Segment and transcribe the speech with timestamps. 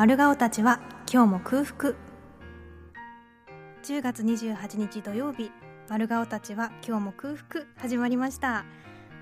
[0.00, 0.80] 丸顔たちは
[1.12, 1.92] 今日も空腹。
[3.82, 5.52] 10月28日土曜日
[5.90, 7.66] 丸顔たちは今日も空腹。
[7.76, 8.64] 始まりました。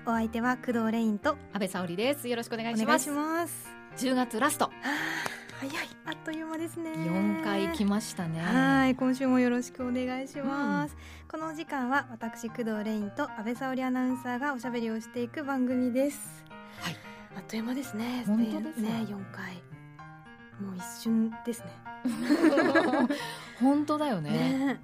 [0.05, 2.29] お相手は工藤レインと安倍沙織です。
[2.29, 3.69] よろしくお願いしお願いします。
[3.91, 4.67] ます10月ラスト。
[4.67, 5.87] はあ早い。
[6.05, 6.91] あっという間ですね。
[6.91, 8.39] 4回来ましたね。
[8.39, 10.95] はい今週もよろしくお願いします、
[11.29, 16.45] このお時間は私工藤レインと安倍沙織アナウンサーがおしゃべりをしていく番組です。
[16.79, 16.95] はい。
[17.35, 18.23] あっという間ですね。
[18.25, 19.61] 本当ですよね4回
[20.59, 21.71] もう一瞬ですね。
[23.59, 24.29] 本当だよね。
[24.31, 24.81] ね。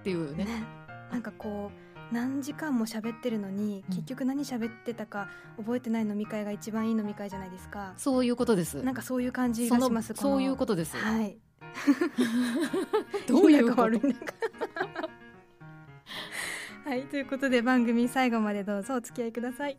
[0.00, 0.44] っていうね。
[0.44, 0.64] ね。
[1.10, 3.94] なんかこう何時間も喋ってるのに、うん。
[3.94, 7.94] 結局何喋ってたか覚えてない飲み会が一番いい飲み会じゃないですか。
[7.96, 8.82] そういうことです。
[8.82, 11.38] なんかそういう感じがしますそういうこととです、はい。
[13.28, 14.00] どういうこと？
[16.86, 19.78] はいということで番組最後までどうぞお付き合いください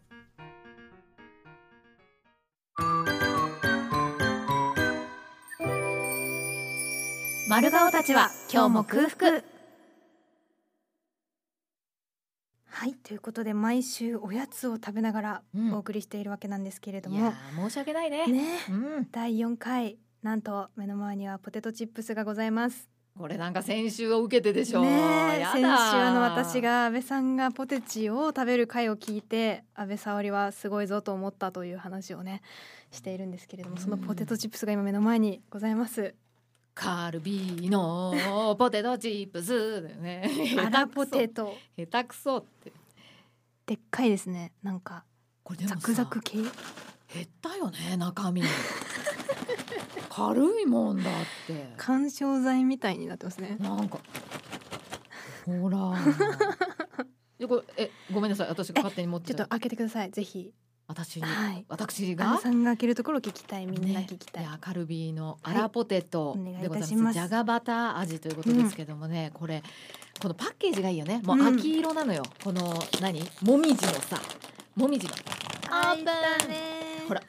[7.50, 9.42] 丸顔たちは今日も空腹。
[12.70, 15.74] はいということで毎週おやつを食べながらうん。
[15.74, 18.28] お送りしているわけなんですけれどいも、やー申し訳ないね。
[18.28, 18.44] ね。
[18.70, 19.08] うん。
[19.12, 22.90] 第4回なんと目の前にはポテトチップスがございます。
[23.18, 24.90] これなんか先週を受けてでしょね
[25.38, 32.44] えやだ先週あの私が安倍さんがポテチを食べる回を聞いて安倍沙織はすごいぞと思ったという話をね
[32.92, 36.14] しているんですけれどもそのポテトチップスが今目の前にございます
[36.78, 40.30] カルビーのポテトチップスだよね。
[40.64, 41.46] アラポテト。
[41.46, 42.72] ト下手くそって。
[43.66, 44.54] でっかいですね。
[44.62, 45.04] なんか
[45.44, 46.38] これでもさザクザク系？
[46.38, 48.44] 減ったよね中身。
[50.08, 51.14] 軽いもんだっ
[51.48, 51.74] て。
[51.78, 53.58] 緩衝材みたいになってますね。
[53.60, 54.00] なんか
[55.48, 55.96] ほら
[57.40, 58.50] で これえごめんなさい。
[58.50, 59.34] 私が勝手に持ってた。
[59.34, 60.12] ちょっと開けてください。
[60.12, 60.54] ぜひ
[60.88, 61.66] 私はい。
[61.68, 62.38] 私が？
[62.38, 63.66] さんが開けるところ聞きたい。
[63.66, 64.50] みんな聞きたい、ね。
[64.52, 67.14] やカルビーのアラポテトでございます,、いたします。
[67.14, 69.62] じゃがバター味ということですけどもね、これ
[70.22, 71.22] このパッケージがいいよね。
[71.26, 71.58] もううん。
[71.58, 73.22] 秋色なのよ、この何？
[73.42, 74.18] もみじのさ。
[74.76, 75.14] もみじの。
[75.70, 76.12] 開いた
[76.48, 77.04] ね。
[77.06, 77.22] ほら。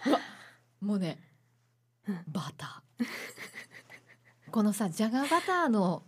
[0.00, 0.20] ほら。
[0.82, 1.18] もうね
[2.06, 2.20] うん。
[2.28, 3.06] バター。
[4.52, 6.02] このさじゃがバターの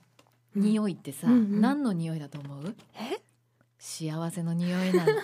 [0.54, 1.60] 匂いってさ、うんうん。
[1.62, 2.76] 何の匂いだと思う？
[2.96, 3.22] え？
[3.78, 5.12] 幸せの匂いなの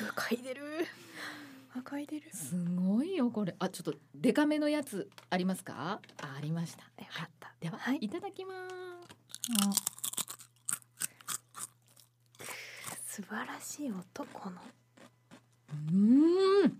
[0.00, 0.62] すごい嗅いでる。
[1.74, 2.30] あ嗅いでる。
[2.32, 3.54] すごいよこれ。
[3.58, 6.00] あちょっとデカめのやつありますか？
[6.22, 6.84] あありました。
[7.02, 7.52] よかった。
[7.60, 7.98] では、はい。
[8.00, 8.54] い、ただきま
[13.04, 13.20] す。
[13.20, 14.56] 素晴らしい音この。
[15.68, 16.78] うーん。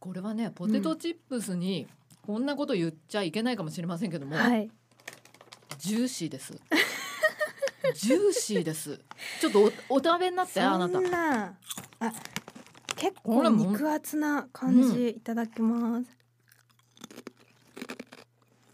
[0.00, 1.86] これはねポテトチップスに
[2.22, 4.68] こんなこと言っちゃいけないかもしれませんけども、はい。
[5.78, 6.60] ジューシーです
[7.94, 9.00] ジューシーです。
[9.40, 11.54] ちょっとおお食べになってあなたそんな
[12.00, 12.12] あ
[12.96, 16.16] 結構肉厚な感じ、いただきます。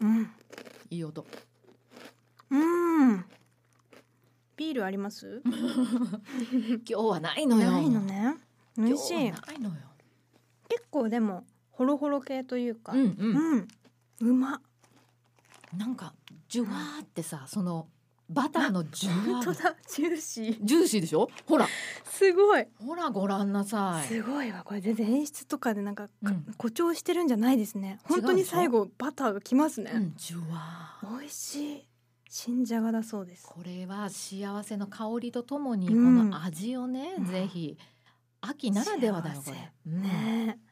[0.00, 0.30] うん。
[0.90, 1.26] いい音。
[2.50, 3.24] うん。
[4.56, 5.42] ビールあります？
[5.46, 7.70] 今日はないのよ。
[7.70, 8.36] ないのね。
[8.76, 9.30] 美味しい。
[9.30, 9.76] ないのよ。
[10.68, 12.92] 結構でもホロホロ系というか。
[12.92, 13.68] うんうん、
[14.20, 14.28] うん。
[14.30, 14.60] うま。
[15.76, 16.14] なんか
[16.48, 17.88] ジュワーってさその
[18.28, 20.58] バターのジュワーが本当だジューシー。
[20.62, 21.30] ジューシーでしょ？
[21.46, 21.66] ほら。
[22.04, 22.66] すごい。
[22.84, 24.06] ほらご覧なさい。
[24.06, 26.44] すごいわこれ全然演出とかでなんか、かうん。
[26.52, 27.98] 誇張してるんじゃないですね。
[28.04, 31.18] 本当に最後バターがきますね、うんジュワー。
[31.18, 31.84] 美味しい。
[32.28, 33.46] 新じゃがだそうです。
[33.46, 36.30] これは幸せの香りとともにこうん。
[36.30, 37.78] の味をね、うんぜひ。
[38.40, 40.02] 秋ならではだよこれ、うん。
[40.02, 40.58] ね。
[40.64, 40.67] え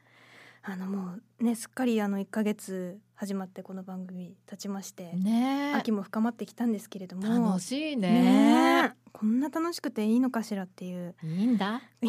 [0.69, 8.11] あのもうねすっかりあの1ヶ月始まってこの番組経ちまして、ね秋も深まってきたんですけれども楽しいね。
[8.11, 9.09] ねえ。
[9.13, 11.15] こんな楽しくていいのかしらっていう。
[11.23, 11.81] いいんだ？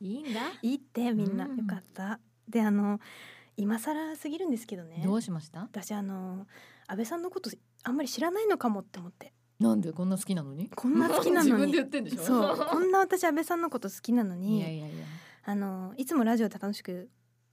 [0.00, 0.40] いいんだ？
[0.60, 1.56] いいってみんな、うん。
[1.56, 2.20] よかった。
[2.46, 3.00] であの
[3.56, 5.00] 今更すぎるんですけどね。
[5.02, 5.60] どうしました？
[5.60, 6.46] 私あの
[6.86, 7.50] 安倍さんのこと
[7.84, 9.32] あんまり知らないのかもって思って。
[9.58, 9.92] なんで？
[9.94, 10.68] こんな好きなのに？
[10.68, 11.66] こんな好きなのに。
[11.72, 12.22] 自分で言ってんでしょ？
[12.22, 12.66] そう。
[12.70, 15.04] こんな私安倍さんのこと好きなのにいやいやいや、
[15.46, 17.08] あのいつもラジオで楽しく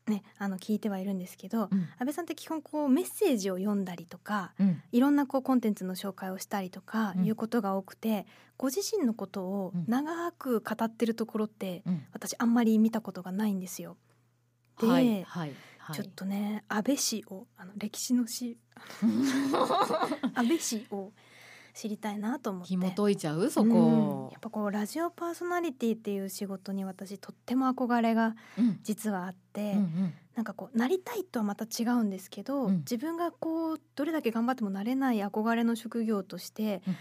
[0.08, 1.80] ねあの聞いてはいるんですけどうん。
[1.98, 4.82] 安倍さんって基本こうメッセージを読んだりとかうん。
[4.92, 7.26] いろんなこうコンテンツの紹介をしたりとかうん。
[7.26, 8.26] いうことが多くて、
[8.58, 9.86] ご自身のことをうん。
[9.88, 12.04] 長く語ってるところってうん。
[12.14, 13.98] 私あんまり見たことがないんですよ。
[14.80, 15.96] で、はいはいはい。
[15.96, 18.58] ちょっとね安倍氏をあの歴史の史
[20.34, 21.12] 安倍氏を
[21.74, 22.68] 知りたいなと思って。
[22.70, 23.50] 紐解いちゃう？
[23.50, 23.70] そうん。
[23.70, 28.80] こやっ、ぱこうラジオパーソナリティっていう仕事に私とっても憧れがうん。
[28.84, 30.14] 実はあって、うんうん。
[30.36, 32.78] なんかこうなりたいとはまた違うんですけど、うん。
[32.80, 36.96] 自分がこうどれだけ頑張ってもなれない憧れの職業として、うん。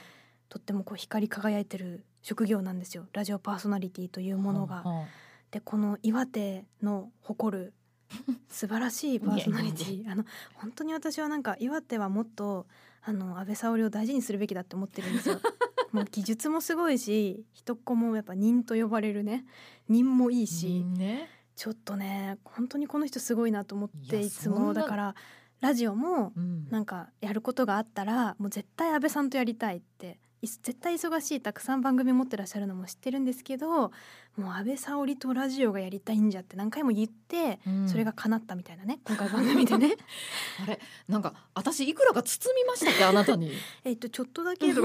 [0.48, 3.06] とってもこう光り輝いてる職業なんですよ。
[3.12, 4.82] ラジオパーソナリティというものが。
[4.82, 5.06] は
[5.50, 7.74] でこの岩手の誇る
[8.48, 10.10] 素晴らしいパーソナリティ。
[10.10, 12.66] あの本当に私はなんか岩手はもっと
[13.04, 15.40] あの安倍沙織を大事にするべきだって思ってるんですよ。
[15.92, 19.44] もう技術もすごいし一っ子もやっぱ忍と呼ばれるね。
[19.88, 21.28] 忍もいいし、ね。
[21.54, 24.72] ちょっとね本当にこの人すごいなと思っていつも。
[24.72, 25.14] だから
[25.60, 26.68] ラジオもうん。
[26.70, 33.92] なんかやることがあったらもう絶対安倍さんとやりたいってい絶対忙しいたくさん番組持ってらっしゃるのも知ってるんですけど
[34.36, 37.88] もう安倍沙織とラジオがやりたいんじゃって何回も言って、うん。
[37.88, 39.94] それが叶ったみたいなね今回番組でね。
[40.64, 43.52] あれなんか私いくらか包みましたっけあなたに？
[43.84, 44.82] えっとちょっとだけ 包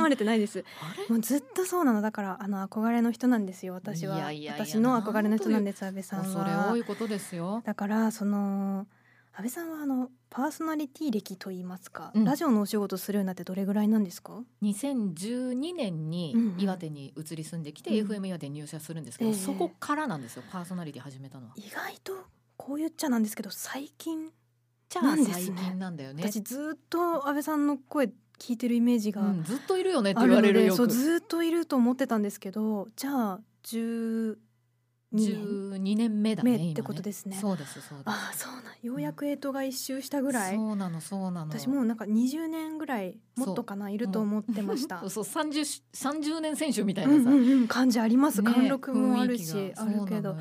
[0.00, 0.64] まれてないです。
[1.08, 2.00] もうずっとそうなの。
[2.00, 4.16] だからあの憧れの人なんですよ私は。
[4.16, 7.62] 私の憧れの人なんです安倍さん恐れは多いことですよ。
[7.64, 8.86] だからその
[9.32, 21.52] 安倍さんはあのパーソナリティ歴といいますか、うんラジオのお仕事するようになってどれぐらいなんですか？2012年にうんうん岩手に移り住んできて、うん FM 岩手に入社するんですけど、ええそこからなんですよパーソナリティ始めたのは。
[21.56, 22.12] 意外と
[22.56, 24.30] こう言っちゃなんですけど最近
[24.88, 26.22] じゃあなんですね最近なんだよね。
[26.24, 30.88] 私ずっと安倍さんの声聞いてるイメージがうん、ずっといるよねってあ言われるよそう。
[30.88, 34.36] ずっといると思ってたんですけどじゃあ12年
[35.12, 36.22] 12年。
[36.22, 37.36] 目だね目ってことですね。
[37.40, 38.08] そうですそうです。
[38.08, 38.62] ああそうなん。
[38.82, 41.52] ようやくエイトが一周したぐらい、そうなのそうなの。
[41.52, 45.00] 私もうなんか20年ぐらいもっとかないると思ってました。
[45.06, 50.36] そうそう30 30年選手みたいうんなさ、うんうん感じあります、ね貫禄もあるしあるけど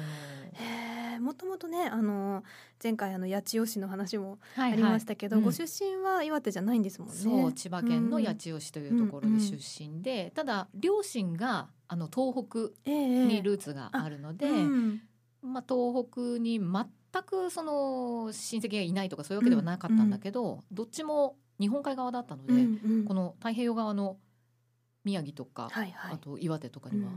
[1.19, 2.43] もともとねあの
[2.81, 5.43] 前回あの八千代市の話もはいありましたけど、うん。
[5.43, 7.15] ご出身は岩手じゃないんですもんね。
[7.15, 15.01] そう千葉県の八千代市というところで出身で、ただ両親があの東北ええにルーツがあるので、うん。
[15.41, 23.05] まあ、東北に全くその親戚がいないとかそういうわけではなかったんだけど、どっちも日本海側だったので、うんうん。
[23.05, 24.17] この太平洋側の
[25.05, 26.13] 宮城とか、はいはい。
[26.13, 27.11] あと岩手とかには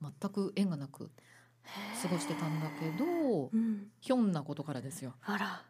[0.00, 1.10] 全く縁がなく
[2.02, 3.58] 過ごしてたんだけど、うん。
[3.58, 5.14] うんひょんなことからですよ。
[5.22, 5.62] あら。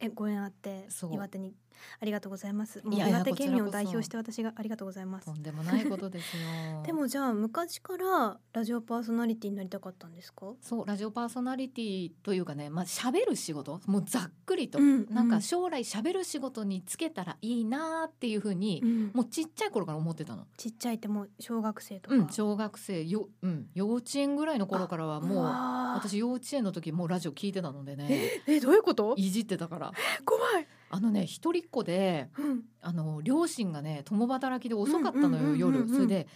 [0.00, 1.54] えご縁あって岩手に
[2.00, 2.80] ありがとうございます。
[2.84, 5.26] もういや岩手県民を代表して私がありがとうございます。
[5.26, 6.82] とんでもないことですよ。
[6.84, 10.46] でもじゃあ昔からラジオパーソナリティになりたかったんですか？
[10.60, 19.10] そうラジオパーソナリティというかねまあ喋る仕事もうざっくりと、うんなんか将来喋る仕事に就けたらいいなっていうふうに、うん。
[19.14, 20.46] もうちっちゃい頃から思ってたの。
[20.56, 25.44] ちっちゃいってもう小学生とか、うん、小学生よ、うん、幼稚園ぐらいの頃からはもう
[25.94, 28.42] 私幼稚園の時もうラジオ聞いてたのでね。
[28.46, 29.14] えどういうこと？
[29.16, 29.92] いじってたから。
[30.24, 35.88] 怖い、あのね一人っ子でうん、あの両親がね共働きで遅かったのよ夜。
[35.88, 36.26] それで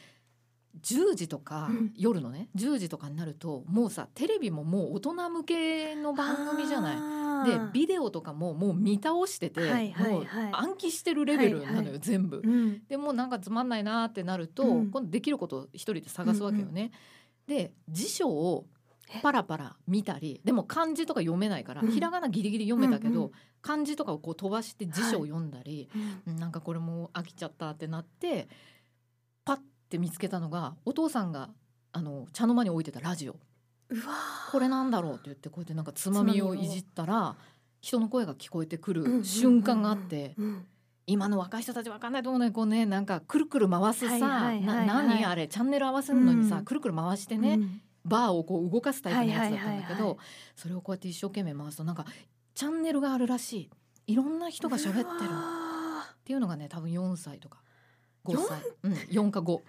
[0.81, 1.93] 10時とか、うん。
[1.96, 6.96] 夜のね10時とかになるともうさテレビももう大人向けの番組じゃない。
[7.44, 11.99] でいビデオとかももう見倒してて、はいはいもうはい暗記してるレベルなのよ、はいはい。
[12.00, 12.40] 全部。
[12.43, 12.82] うん。
[12.88, 14.90] でもうなんかつまんないなってなると、うん。
[14.90, 16.93] 今度できることを一人で探すわけよね。
[17.46, 18.66] で辞書を
[19.20, 21.91] パラパラ見たりでも漢字とか読めないから、うん。
[21.91, 23.32] ひらがなギリギリ読めたけど、うんうん
[23.62, 25.88] 漢字とかをこう飛ばして辞書を読んだり、
[26.26, 26.32] うん。
[26.32, 28.49] うんなんかこれもう飽きちゃったってなって
[29.44, 31.49] パッて見つけたのがお父さんが
[31.93, 33.37] あの茶の間に置いてたラジオ。
[33.91, 34.14] うわ
[34.50, 37.37] これなんだろうって言ってこうやってなんかつまみをいじったら
[37.81, 40.67] 人の声が聞こえてくる瞬間があって、うん。
[41.06, 44.87] 今の若い人たちわかんないと思うねこうねなんかくるくる回すさ、はいはいはいはい。
[44.88, 46.64] な何あれチャンネル合わせるのにさ、うん。
[46.64, 50.18] くるくる回してね、うんバーをこう動かすタイプのやつだったんだけど
[50.56, 52.06] それをこうやって一生懸命回すとなんか
[52.54, 53.71] チャンネルがあるらしい。
[54.09, 57.62] いろんな人が喋ってるっていうのがね多分4歳とか
[58.25, 59.61] 5歳、うん、4か5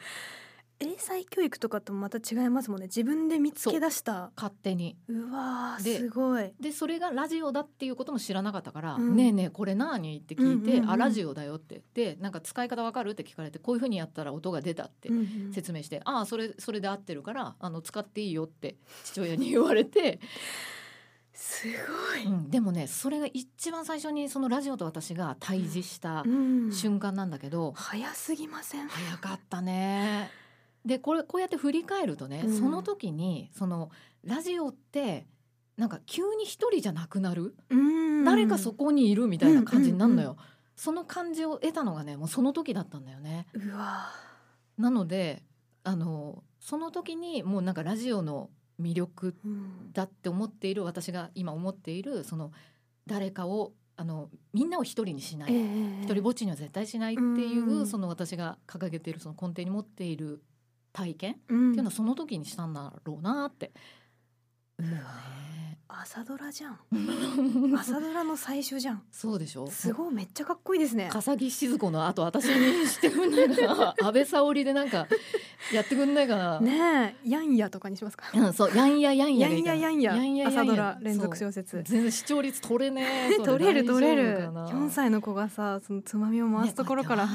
[0.80, 2.88] 英才教育とかともまた違いますもんね。
[2.88, 4.32] 自分で見つけ出した。
[4.36, 4.98] 勝手に。
[5.08, 6.54] うわすごい。
[6.60, 9.16] でそれがラジオだっていうことも知らなかったから「うん。
[9.16, 10.90] ねえねえこれ何?」って聞いて「うんうんうん。
[10.92, 11.82] あラジオだよ」って。
[11.94, 15.54] でなんか使い方わかるって聞かれてこういうふうにやったら音が出たってうんうん。
[15.54, 18.76] 説明して「ああそれそれで合ってるからあの使っていいよ」って
[19.06, 20.20] 父親に言われて、
[21.34, 26.72] すごい、うん、でもねそれが一番最初にそのラジオと私が対峙したうん。
[26.72, 28.88] 瞬間なんだけど、早すぎません？
[28.88, 30.30] 早かったね。
[30.86, 32.58] でこれこうやって振り返るとね、うん。
[32.58, 33.90] その時にその
[34.24, 35.28] ラジオって
[35.78, 38.24] なんか急に一人じゃなくなる、うん。
[38.24, 43.46] 誰かそこにいるみたいな感じになるのよ、うんその感じを得たのがねもうその時だったんだよね。
[43.54, 44.10] うわ。
[44.78, 45.44] なので
[45.84, 48.50] あのその時にもうなんかラジオの
[48.82, 52.52] 魅力ーうんだって思っている私が今思っているその
[53.06, 56.04] 誰かをあのみんなを一人にしない、ええ。
[56.04, 57.88] 一人ぼっちには絶対しないっていう、うん。
[57.88, 60.42] その私が掲げているその根底に持っている
[60.94, 61.34] 体験？
[61.34, 63.72] ってうんいうのはその時にしたんだろうなって。
[64.80, 65.02] 思うね。
[65.96, 66.80] 朝ドラじゃん。
[67.78, 69.04] 朝ドラの最初じゃん。
[69.12, 69.68] そうでしょ？
[69.68, 71.08] すごいめっちゃかっこいいですね。
[71.12, 73.96] 笠木静子の後私にしてくんないかな。
[74.02, 75.08] 安倍沙織でなんか
[75.72, 76.60] やってくんないかな。
[76.60, 77.30] ねえ。
[77.30, 78.26] ヤンヤとかにしますか？
[78.34, 81.84] うん、そう、やんややんややんややんや朝ドラ連続小説。
[81.86, 83.36] 全然視聴率取れねえ。
[83.36, 84.24] そ 取れる取れる。
[84.24, 84.86] 大丈夫かな。
[84.88, 87.28] 4歳の子がさそのつまみを回すところから。
[87.28, 87.32] ね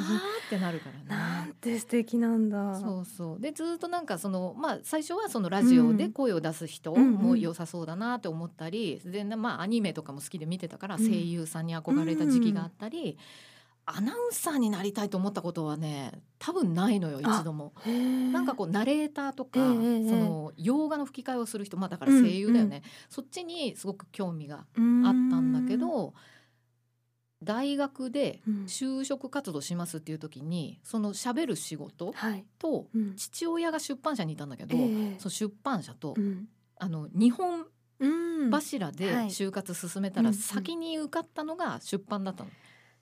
[0.47, 1.18] ってなるからね。
[1.67, 2.75] なんて素敵なんだ。
[2.77, 3.41] そうそう。
[3.41, 11.05] でずっとなんかそのまあ最初はそのラジオで声を出す人うんも良さそうだなって思ったり、でまあアニメとかも好きで見てたからうん。
[11.05, 13.19] 声優さんに憧れた時期があったり、
[13.87, 17.73] アナウンサーになりたいと思ったことはね多分ないのよあ一度も。
[17.87, 24.81] なんかこうナレーターとか、その洋画の吹き替えをする人まあだから声優だよね、そっちにすごく興味があった
[25.41, 26.13] んだけど
[27.43, 28.55] 大学でうん。
[28.65, 33.17] 就職活動しますっていう時にその喋る仕事はい、とうん。
[33.17, 35.17] 父親が出版社にいたんだけど、ええ。
[35.19, 36.49] その出版社と、うん。
[36.79, 37.67] あの日本
[38.01, 38.51] うん。
[38.51, 39.27] 柱ではい。
[39.27, 42.51] 就活進めたらうん先に受かったのが出版だったの。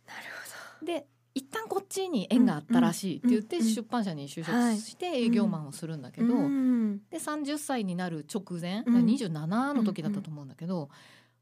[0.06, 6.98] なるで一旦こっちに縁があったらしいって言ってうんうん出版社に就職して営業マンをするんだけほど、どうん。
[7.10, 9.04] で30歳になる直前、うん。
[9.04, 10.88] 27の時だったと思うんだけど、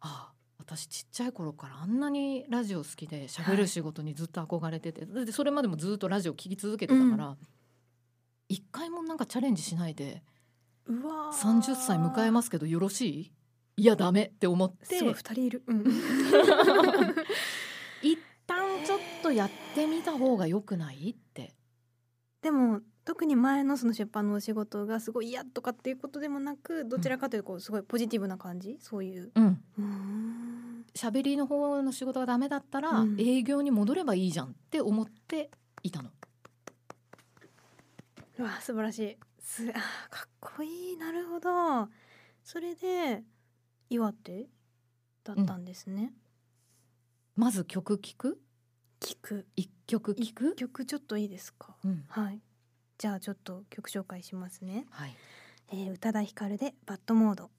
[0.00, 0.33] ああ
[0.66, 7.36] 私ちっちゃい頃からあんなにラジオ好きで喋る仕事にずっと憧れてて、でそれまでもずっとラジオ聞き続けてたから、
[8.48, 10.22] 一回もなんかチャレンジしないで
[10.86, 11.32] うわー。
[11.32, 13.32] 30歳迎えますけどよろし
[13.76, 13.82] い？
[13.82, 14.96] いやダメって思って。
[14.96, 15.84] すごい二人いる、うん、
[18.02, 21.10] 一旦ちょっとやってみた方が良くない？
[21.10, 21.52] って。
[22.40, 28.78] でも特に前のその出版のお仕事がすごい嫌とかっていうことでもなくどちらかというとこうすごいポジティブな感じ？
[28.80, 29.30] そういう。
[29.34, 29.60] うん。
[29.78, 30.23] うーん
[30.94, 33.20] 喋りの方の仕事がダメだったら、うん。
[33.20, 35.50] 営業に戻ればいいじゃんって思って
[35.82, 36.10] いたの。
[38.38, 39.16] うわ素晴らしい。
[39.40, 40.96] すあーかっこいい。
[40.96, 41.88] なるほど。
[42.42, 43.22] それで
[43.90, 44.46] 岩手
[45.24, 46.12] だったんですね、
[47.36, 48.40] まず曲聴く？
[49.00, 49.46] 聞く。
[49.56, 51.76] 一曲聴く、曲ちょっといいですか？
[51.84, 52.04] うん。
[52.08, 52.40] はい。
[52.96, 55.16] じゃあちょっと曲紹介しますね、はい、
[55.72, 57.50] えー、宇多田ヒカルでバッドモード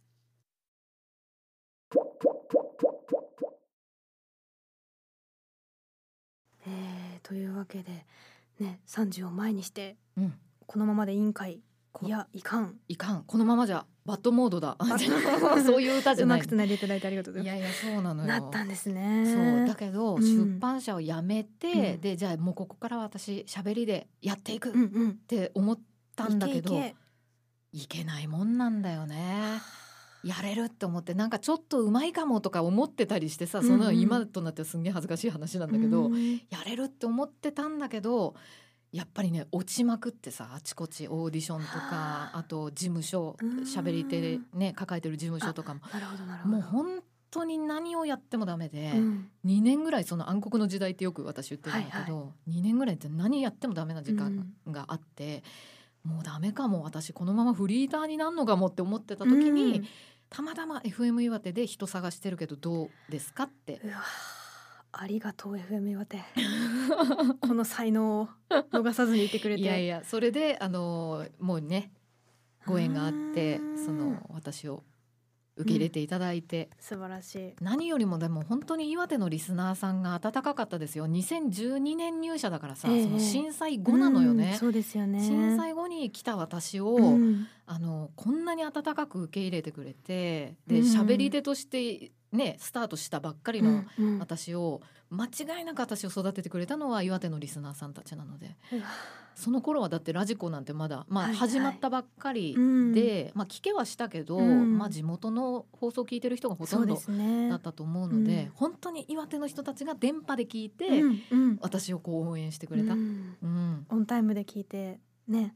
[7.25, 8.05] というわけで
[8.59, 10.33] ね30を前にしてうん、
[10.65, 11.59] このままで委員会
[11.91, 12.75] こいやいかん。
[12.89, 13.23] いかん。
[13.23, 14.75] このままじゃバッドモードだ。
[15.65, 16.39] そういう歌じゃない。
[16.39, 19.23] うまくつないでいただいてありがとうございまいやいやそうなのなったんですね。
[19.25, 19.65] そう。
[19.65, 20.21] だけど、うん。
[20.21, 22.01] 出版社を辞めて、うん。
[22.01, 25.15] でじゃあもうここから私喋りでやっていくっうんうん。
[25.25, 25.79] て思っ
[26.17, 26.87] たんだけど、いけ
[27.71, 29.61] いけいけないもんなんだよね。
[30.25, 33.81] やれるって思ってなんかちょっとうまいかもとか思ってたりしてさそのうん。
[33.89, 38.33] うん今となってはすんげえ恥ずかしい話なんだけど、うんやれるって思ってたんだけど
[38.91, 42.37] やっぱりね落ちまくってさあちこちオーディションとかはあ。
[42.39, 43.59] あと事務所うん。
[43.59, 45.81] 喋り手ね抱えてる事務所とかも
[46.45, 49.29] もう本当に何をやってもダメで、うん。
[49.45, 55.43] 2年ぐらいその暗黒の時代ってよく私言ってるんだけど、2年ぐらいって何やってもダメな時間があって、
[56.05, 59.83] もうダメかも私このままフリーターになるのかもって思ってた時に、
[60.35, 63.79] たまたま FM 岩手で人探してるけどどうですかって。
[63.85, 64.03] うわ
[64.91, 66.19] ありがとう FM 岩手。
[67.39, 69.61] この才能を逃さずにいてくれて。
[69.61, 71.93] いやいやそれであのもうね
[72.65, 73.85] ご縁があってうん。
[73.85, 74.83] その私を
[75.57, 77.53] 受け入れていただいて、素晴らしい。
[77.61, 81.07] 何よりもでも本当に岩手のリスナーさんが温かかったですよ。
[81.07, 83.03] 2012年入社だからさ、ええ。
[83.03, 84.57] その震災後なのようんね。
[84.59, 85.21] そうですよね。
[85.21, 87.47] 震災後に来た私を、うん。
[87.67, 90.85] あのこんなに温かく受け入れてくれてでうん。
[90.85, 94.19] 喋り手としてねスタートしたばっかりのうんうん。
[94.19, 98.83] 私を間違いなく私を育ててくれたのは岩手のリスナーさんたちなのでうわ。
[99.35, 101.49] その頃はだってラジコなんてまだ、まあ、はいはい。
[101.49, 102.93] 始まったばっかりうん。
[102.93, 104.77] で、まあ、聞けはしたけど、うん。
[104.77, 106.99] まあ、地元の放送を聞いてる人がほとんでど
[107.49, 108.51] だったと思うので、うん。
[108.55, 112.93] 本当に岩手の人たちが電波で聞いて、うんうん私をこう応援してくれた。
[112.93, 113.03] ううん
[113.45, 115.53] んオンタイムで聞いてね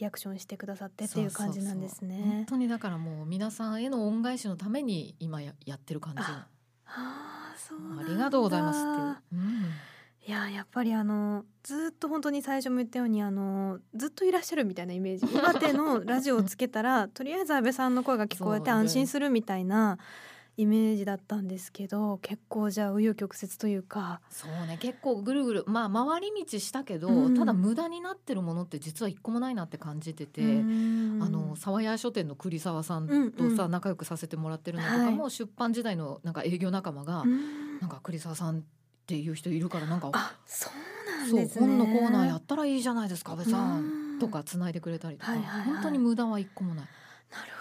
[0.00, 6.22] リアクションしてくださってっていう感じなんですそうそうそう本ね当にだからもう皆さんへの恩返しのために今ややってる感じ。
[6.22, 6.46] あ
[6.86, 9.42] あーそうありがとうございますっていう。
[9.42, 9.64] うん。
[10.26, 15.32] いややっぱりあのずっと本当に最初も言ったようにあのずっといらっしゃるみたいなイメージ。
[15.34, 19.98] 岩手のラジオをつけたらとりあえず安倍さんの声が聞こえて安心するみたいな
[20.60, 24.20] イメージだったんですけど結構じゃあ紆余曲折というか。
[24.30, 30.42] そうね結構ぐるぐるまあ回り道したけど、うんただ無駄になってるものって実は一個もないなって感じてて。
[30.42, 33.14] あの沢屋書店の栗沢さんとさ、
[33.44, 33.70] うんうん。
[33.70, 37.24] 仲良くさせてもらってるのとかも、出版時代のなんか営業仲間が、
[37.80, 38.62] なんか栗沢さんっ
[39.06, 41.66] ていう人いるからなんかあそうなんそうですね。
[41.66, 44.16] 本のコーナーやったらいいじゃないですか安倍さうん。
[44.16, 45.74] んとかつないでくれたりとか、はいはいはい。
[45.74, 46.84] 本当に無駄は一個もない。
[46.84, 47.59] なるほど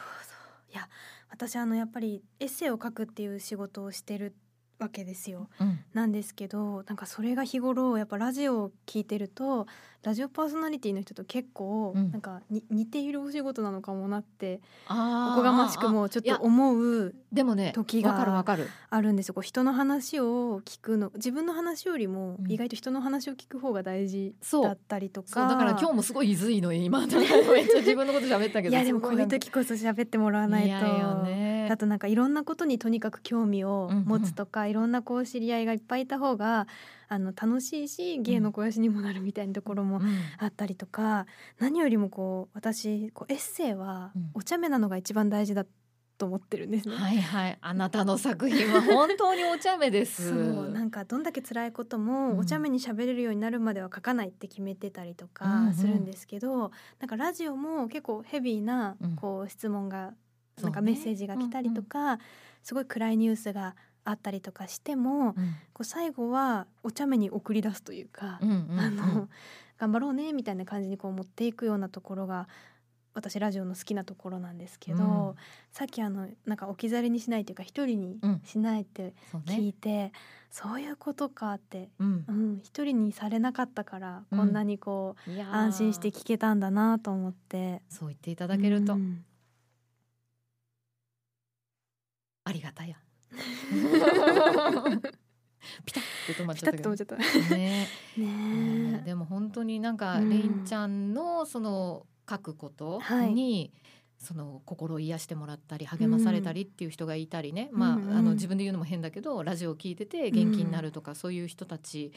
[1.40, 4.36] 私あのやっぱりエッセイを書くっていう仕事をしてる
[4.78, 5.50] わけですよ。
[5.62, 5.80] うん。
[5.94, 9.66] なんですけどなんかそれが日頃やっぱラジオを聞いてると
[10.02, 12.12] ラジオパーソナリティの人と結構うん。
[12.12, 14.94] なんかに似ているお仕事なのかもなってお
[15.36, 18.70] こがましくもちょっと思うでもね時がわかるわかる。
[18.90, 19.34] あるんですよ。
[19.34, 22.52] こう人の話を聞くの自分の話よりもうん。
[22.52, 24.64] 意外と人の話を聞く方が大事そう。
[24.64, 27.00] だったりとか、そうだから今日もすごいいずいの今。
[27.00, 28.70] めっちゃ自分のこと喋ったけど。
[28.70, 30.70] いやでもこういう時こそ喋ってもらわないと。
[30.70, 36.68] いとなんかいろんなことにとにかく興味を持つとか、いろんなこう知り合いがいっぱいいた方が
[37.12, 40.06] あの楽しいし芸の肥やしにもなるみたいなところもうん。
[40.38, 41.26] あったりとか、
[41.60, 44.30] 何よりもこう私こうエッセイはうん。
[44.36, 45.66] お茶目なのが一番大事だ
[46.20, 46.96] と思ってるんですね。
[46.96, 47.58] はいはい。
[47.62, 50.30] あなたの作品は本当にお茶目です。
[50.30, 52.06] そうなんかどんだけ辛いことうん。
[52.06, 55.68] もお茶目に喋れるようになるまでは書かないって決めてたりとうんうん。
[55.70, 59.16] かするんですけど、なんかラジオも結構ヘビーなうん。
[59.16, 60.14] こう質問が
[60.58, 60.70] そうね。
[60.70, 62.20] なんかメッセージが来たりとか、
[62.62, 65.56] すごい暗いニュースがあったりとかしても、うん。
[65.74, 68.80] こう最後はお茶目に送り出すというか、うんうんうん。
[68.80, 69.30] あの
[69.78, 72.50] 頑張ろうねみたいな感じにこう持っていくようなところが
[73.14, 75.36] 私ラジオの好きなところなんですけど、うん。
[75.72, 79.14] さっきあのなんか置き去りにしないというか一人にうんしないって
[79.46, 80.12] 聞いねて、
[80.50, 82.26] そういうことかって、うん。
[82.28, 84.40] うん、一人にされなかったからうん。
[84.40, 87.82] こんなにこう、安心して聞けたんだなと思って。
[87.90, 88.94] そう言っていただけると。
[88.94, 89.24] うん。
[92.46, 92.98] ありがたや
[95.86, 97.18] ピタッて止まっピちゃった。
[97.56, 97.88] ね。
[98.18, 99.02] ね。
[99.04, 100.30] えでも本当になんかうん。
[100.30, 103.34] レインちゃんのその書くことはい。
[103.34, 103.74] に、
[104.18, 112.12] その心を癒してもらったり励まされたりっていう人がいたりね、まああの自分で言うのも変だけどラジオを聞いてて元気になるとか、そういう人たち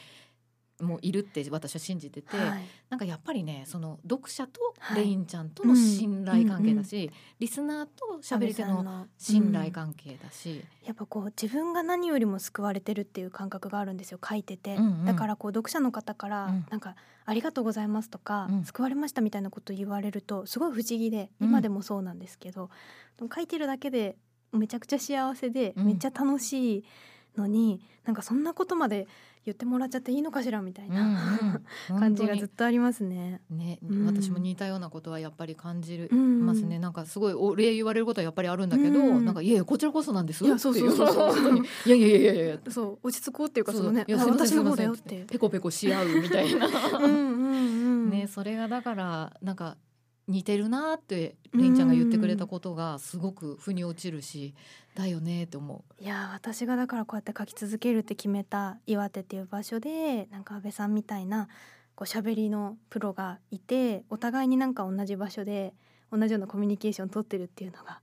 [0.82, 2.62] もいるって私は信じてて、はい。
[2.90, 5.02] なんかやっぱりねその読者とはい。
[5.02, 15.04] レインちゃんとの信頼関係だし、リスナーと喋り手の信頼関係だし、やっぱこう自分が何よりも救われてるっていう感覚があるんですよ書いてて、うんうん。
[15.04, 16.66] だからこう読者の方からうん。
[16.70, 18.64] なんか「ありがとうございます」とか、うん。
[18.64, 21.48] 救われました」みたいなこと言われるとすごい不思議でうん。
[21.48, 22.70] 今でもそうなんですけど、
[23.16, 24.16] でも書いてるだけで
[24.52, 25.86] めちゃくちゃ幸せで、うん。
[25.86, 26.84] めっちゃ楽しい
[27.36, 29.06] のになんかそんなことまで
[29.44, 31.60] 言ってもらっちゃっていいのかしらみたいうんうな、
[31.96, 33.40] ん感じがずっとありますね。
[33.50, 34.06] ね、うん。
[34.06, 36.08] 私も似たようなことはやっぱり感じる。
[36.12, 36.78] うんますね。
[36.78, 41.58] なんかすごいお礼言われることはやっぱりあるんだけど、うんなんかいやいやこちらこそなんですいやそうそうそうそう。
[41.86, 42.58] いやいやいやいやいや。
[42.68, 43.60] そう落ち着こうって。
[43.60, 45.24] いうかそのね私の方だよって。
[45.28, 46.66] ペコペコし合うみたいな。
[46.66, 47.48] うんうんう
[48.06, 48.10] ん。
[48.10, 49.76] ねそれがだからなんか
[50.28, 54.54] 似てるなってレインちゃんが言ってくれたことがすごく腑に落ちるし
[54.94, 61.48] だよねって思いやー私がだからこうやって書き続けるって決めた岩手っていう場所でなんか安倍さんみたいな
[61.94, 65.74] こう喋りのプロがいてお互いになんか同じ場所で
[66.12, 68.00] 同じようなコミュニケーション取ってるっていうのが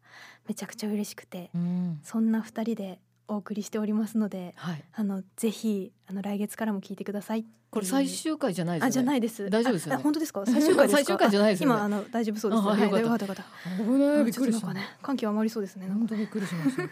[0.48, 1.58] めちゃくちゃ嬉しくてう。
[1.58, 4.84] うん、そんな二人でお送りしておりますのではい。
[4.92, 8.90] あのぜひあの来月からも聞いてくださいこれ最終回じゃないですよね。
[8.90, 9.50] あじゃないです。
[9.50, 10.02] 大丈夫ですよね。
[10.02, 10.44] 本当ですか？
[10.46, 10.98] 最終回ですか？
[10.98, 11.76] 最終回じゃないですよね。
[11.76, 12.64] 今あの大丈夫そうです。
[12.64, 13.00] あよかった。
[13.00, 13.46] よかったよかっ
[13.78, 13.84] た。
[13.84, 14.22] 危ない。
[14.22, 14.74] あびっくりした。
[14.74, 16.84] ね感極まりそうですね本当びっくりしました。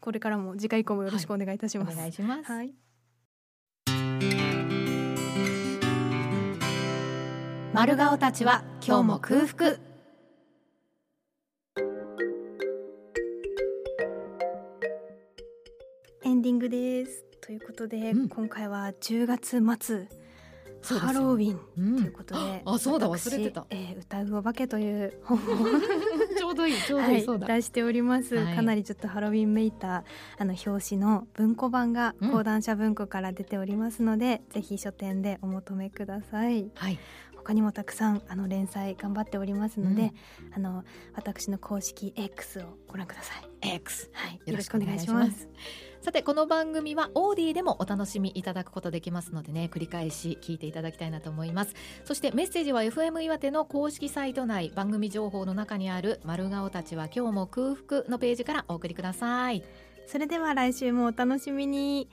[0.00, 2.52] これからも次回以降もよろしくお願いいたしおます、願いします。
[2.52, 2.72] はい。
[7.72, 9.89] 丸顔たちは今日も空腹。
[16.50, 17.24] ディングです。
[17.40, 18.28] ということで、うん。
[18.28, 20.08] 今回は10月末
[20.98, 23.66] ハロウィンうんということで、あそうだ私忘れてた。
[23.70, 25.40] えー歌うお化けという本を
[26.36, 27.58] ちょうどいい ちょうどはい。
[27.58, 28.56] 出しております、はい。
[28.56, 30.02] かなりちょっとハロウィンめいた
[30.38, 36.72] あの表紙の文庫版がうん講談社文庫から出ておりますので、ぜひ書店でお求めください。
[36.74, 36.98] はい。
[37.40, 40.12] 他にもたくさんあの連載頑張っておりますので、
[40.54, 43.74] あの私の公式 X をご覧ください。
[43.76, 44.10] X。
[44.12, 44.40] はい。
[44.44, 45.48] よろしくお願いします。
[46.02, 51.74] さてこの番組はオーディでもお楽しみいただくことできますのでね繰り返し聞いていただきたいなと思います。
[52.04, 59.62] そしてメッセージは FM 岩手の公式サイト内番組情報の中にある丸顔たちは今日も空腹のページからお送りください。
[60.06, 62.08] それでは来週もお楽しみに。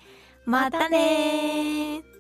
[0.46, 2.17] またね